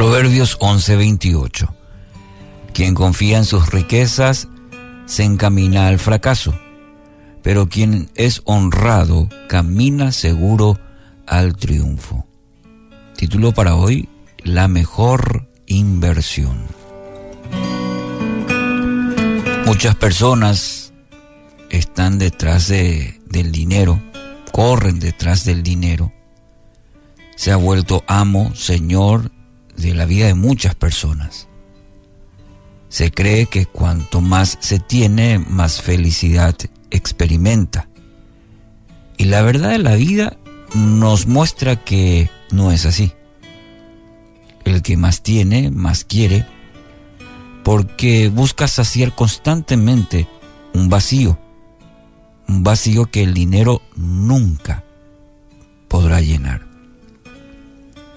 [0.00, 1.74] Proverbios 11:28.
[2.72, 4.48] Quien confía en sus riquezas
[5.04, 6.58] se encamina al fracaso,
[7.42, 10.80] pero quien es honrado camina seguro
[11.26, 12.26] al triunfo.
[13.14, 14.08] Título para hoy,
[14.42, 16.62] La mejor inversión.
[19.66, 20.94] Muchas personas
[21.68, 24.00] están detrás de, del dinero,
[24.50, 26.10] corren detrás del dinero.
[27.36, 29.30] Se ha vuelto amo, señor
[29.80, 31.48] de la vida de muchas personas.
[32.88, 36.56] Se cree que cuanto más se tiene, más felicidad
[36.90, 37.88] experimenta.
[39.16, 40.36] Y la verdad de la vida
[40.74, 43.12] nos muestra que no es así.
[44.64, 46.46] El que más tiene, más quiere,
[47.62, 50.26] porque busca saciar constantemente
[50.74, 51.38] un vacío,
[52.48, 54.84] un vacío que el dinero nunca
[55.88, 56.69] podrá llenar.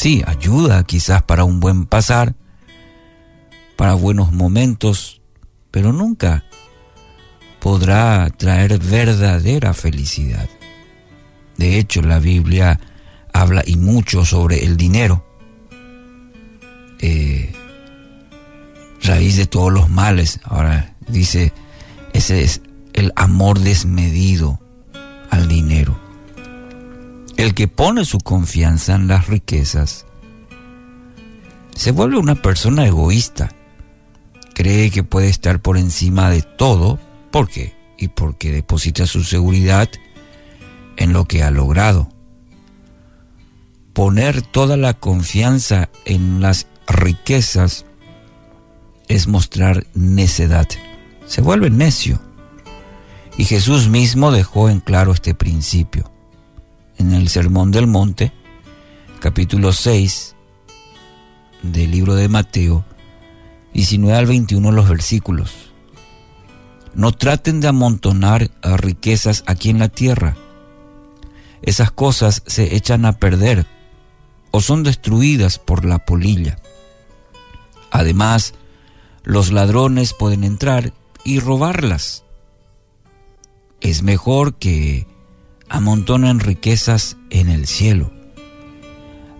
[0.00, 2.36] Sí, ayuda quizás para un buen pasar,
[3.74, 5.20] para buenos momentos,
[5.72, 6.44] pero nunca
[7.58, 10.48] podrá traer verdadera felicidad.
[11.56, 12.78] De hecho, la Biblia
[13.32, 15.26] habla y mucho sobre el dinero.
[17.00, 17.52] Eh,
[19.02, 20.38] raíz de todos los males.
[20.44, 21.52] Ahora dice,
[22.12, 22.60] ese es
[22.92, 24.60] el amor desmedido
[25.30, 26.07] al dinero.
[27.38, 30.06] El que pone su confianza en las riquezas
[31.72, 33.54] se vuelve una persona egoísta.
[34.54, 36.98] Cree que puede estar por encima de todo.
[37.30, 37.76] ¿Por qué?
[37.96, 39.88] Y porque deposita su seguridad
[40.96, 42.08] en lo que ha logrado.
[43.92, 47.86] Poner toda la confianza en las riquezas
[49.06, 50.66] es mostrar necedad.
[51.28, 52.20] Se vuelve necio.
[53.36, 56.17] Y Jesús mismo dejó en claro este principio.
[56.98, 58.32] En el Sermón del Monte,
[59.20, 60.36] capítulo 6
[61.62, 62.84] del libro de Mateo,
[63.72, 65.72] 19 al 21 los versículos.
[66.94, 70.36] No traten de amontonar riquezas aquí en la tierra.
[71.62, 73.66] Esas cosas se echan a perder
[74.50, 76.58] o son destruidas por la polilla.
[77.90, 78.54] Además,
[79.22, 80.92] los ladrones pueden entrar
[81.24, 82.24] y robarlas.
[83.80, 85.06] Es mejor que
[85.68, 88.12] amontonen riquezas en el cielo.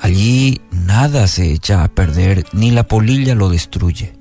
[0.00, 4.12] Allí nada se echa a perder, ni la polilla lo destruye.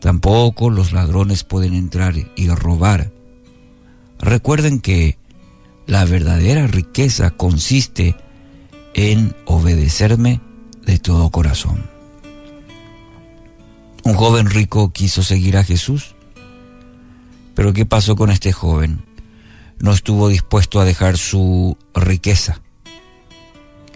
[0.00, 3.10] Tampoco los ladrones pueden entrar y robar.
[4.18, 5.18] Recuerden que
[5.86, 8.16] la verdadera riqueza consiste
[8.94, 10.40] en obedecerme
[10.84, 11.88] de todo corazón.
[14.04, 16.14] Un joven rico quiso seguir a Jesús.
[17.54, 19.07] Pero ¿qué pasó con este joven?
[19.80, 22.60] No estuvo dispuesto a dejar su riqueza.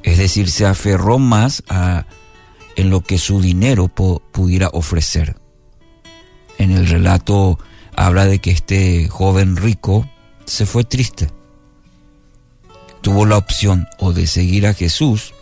[0.02, 2.06] Es decir, se aferró más a,
[2.76, 5.36] en lo que su dinero pudiera ofrecer.
[6.58, 7.58] En el relato
[7.96, 10.08] habla de que este joven rico
[10.44, 11.30] se fue triste.
[13.00, 15.34] Tuvo la opción o de seguir a Jesús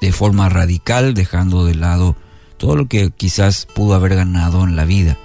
[0.00, 2.16] de forma radical, dejando de lado
[2.56, 5.16] todo lo que quizás pudo haber ganado en la vida.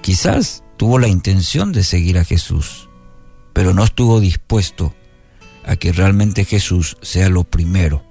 [0.00, 2.88] Quizás tuvo la intención de seguir a Jesús,
[3.52, 4.92] pero no estuvo dispuesto
[5.64, 8.02] a que realmente Jesús sea lo primero.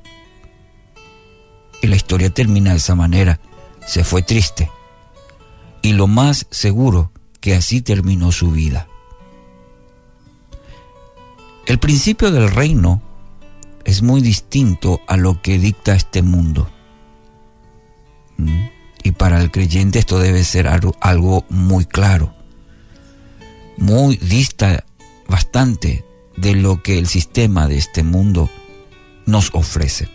[1.81, 3.41] Y la historia termina de esa manera.
[3.85, 4.71] Se fue triste.
[5.81, 7.11] Y lo más seguro
[7.41, 8.87] que así terminó su vida.
[11.65, 13.01] El principio del reino
[13.83, 16.71] es muy distinto a lo que dicta este mundo.
[19.03, 22.39] Y para el creyente esto debe ser algo, muy claro.
[23.77, 24.85] Muy dista
[25.27, 26.05] bastante
[26.37, 28.49] de lo que el sistema de este mundo
[29.25, 30.09] nos ofrece.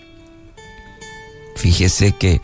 [1.56, 2.40] Fíjese que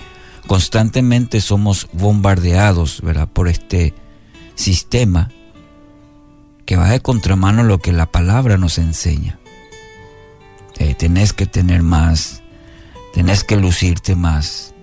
[0.47, 3.29] constantemente somos bombardeados ¿verdad?
[3.29, 3.95] por este
[4.55, 5.31] sistema
[6.67, 9.39] que va de contramano lo que la palabra nos enseña.
[10.79, 12.43] Eh, tenés que tener más,
[13.13, 14.75] tenés que lucirte más,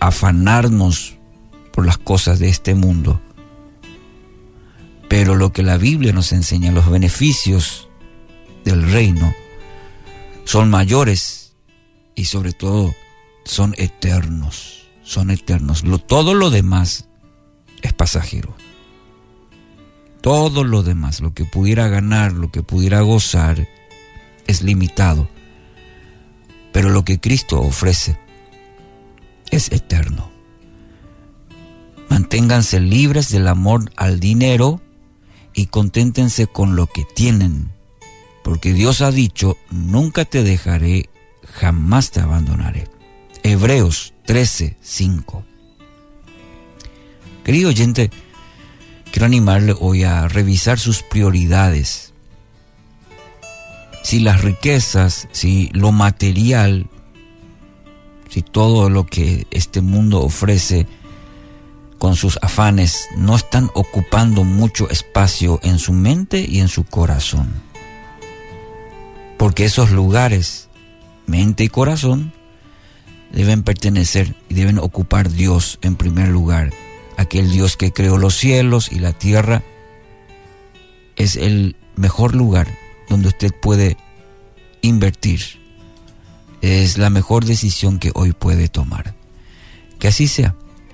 [0.00, 1.16] afanarnos
[1.72, 3.20] por las cosas de este mundo.
[5.18, 7.88] Pero lo que la Biblia nos enseña, los beneficios
[8.64, 9.34] del reino,
[10.44, 11.56] son mayores
[12.14, 12.94] y sobre todo
[13.44, 15.82] son eternos, son eternos.
[16.06, 17.08] todo lo demás
[17.82, 18.54] es pasajero.
[20.20, 23.66] Todo lo demás, lo que pudiera ganar, lo que pudiera gozar,
[24.46, 25.28] es limitado.
[26.72, 28.16] Pero lo que Cristo ofrece
[29.50, 30.30] es eterno.
[32.08, 34.80] Manténganse libres del amor al dinero
[35.58, 37.72] y conténtense con lo que tienen,
[38.44, 41.10] porque Dios ha dicho, nunca te dejaré,
[41.42, 42.86] jamás te abandonaré.
[43.42, 45.44] Hebreos 13, 5.
[47.42, 48.12] Querido oyente,
[49.10, 52.14] quiero animarle hoy a revisar sus prioridades.
[54.04, 56.86] Si las riquezas, si lo material,
[58.28, 60.86] si todo lo que este mundo ofrece
[61.98, 67.52] con sus afanes no están ocupando mucho espacio en su mente y en su corazón.
[69.36, 70.68] Porque esos lugares,
[71.26, 72.32] mente y corazón,
[73.32, 76.72] deben pertenecer y deben ocupar Dios en primer lugar.
[77.16, 79.62] Aquel Dios que creó los cielos y la tierra
[81.16, 82.68] es el mejor lugar
[83.08, 83.96] donde usted puede
[84.82, 85.40] invertir.
[86.60, 89.14] Es la mejor decisión que hoy puede tomar.
[89.98, 90.54] Que así sea,